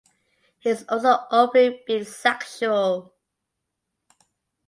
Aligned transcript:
He 0.57 0.71
is 0.71 0.83
also 0.89 1.27
openly 1.29 1.83
bisexual. 1.87 3.11